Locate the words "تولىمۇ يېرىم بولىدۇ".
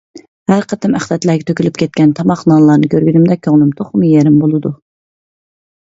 3.79-4.77